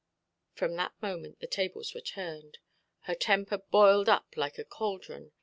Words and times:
From 0.55 0.77
that 0.77 0.93
moment 0.99 1.39
the 1.41 1.45
tables 1.45 1.93
were 1.93 2.01
turned. 2.01 2.57
Her 3.01 3.13
temper 3.13 3.59
boiled 3.59 4.09
up 4.09 4.33
like 4.35 4.57
a 4.57 4.65
cauldron. 4.65 5.31